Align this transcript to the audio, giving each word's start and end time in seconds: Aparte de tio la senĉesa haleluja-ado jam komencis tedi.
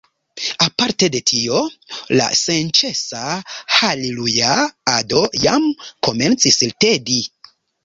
Aparte 0.67 1.09
de 1.15 1.19
tio 1.31 1.59
la 2.19 2.29
senĉesa 2.39 3.21
haleluja-ado 3.75 5.23
jam 5.47 5.71
komencis 6.11 6.61
tedi. 6.87 7.23